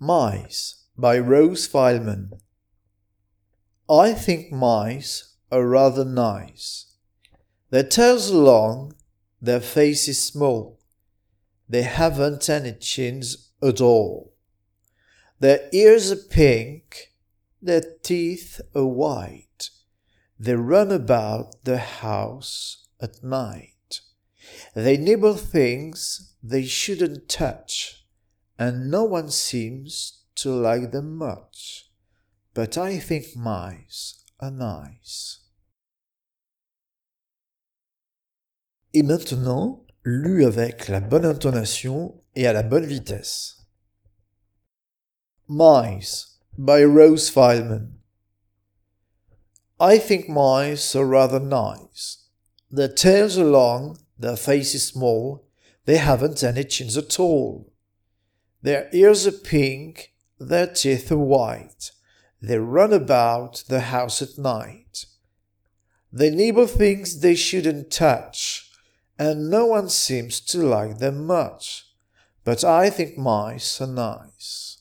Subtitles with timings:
[0.00, 2.38] Mice by Rose Fyleman.
[3.90, 6.86] I think mice are rather nice.
[7.70, 8.94] Their tails are long,
[9.42, 10.78] their faces small.
[11.68, 14.34] They haven't any chins at all.
[15.40, 17.12] Their ears are pink,
[17.60, 19.70] their teeth are white.
[20.38, 24.00] They run about the house at night.
[24.74, 28.04] They nibble things they shouldn't touch
[28.58, 31.90] and no one seems to like them much.
[32.54, 35.40] But I think mice are nice.
[38.92, 43.66] Et maintenant, lu avec la bonne intonation et à la bonne vitesse.
[45.48, 47.98] Mice by Rose Fyleman.
[49.78, 52.28] I think mice are rather nice.
[52.70, 55.46] Their tails are long, their faces small,
[55.84, 57.72] they haven't any chins at all.
[58.62, 61.92] Their ears are pink, their teeth are white.
[62.40, 65.06] They run about the house at night.
[66.12, 68.70] They nibble things they shouldn't touch,
[69.18, 71.84] and no one seems to like them much.
[72.44, 74.77] But I think mice are nice.